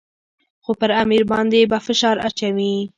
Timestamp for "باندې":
1.31-1.59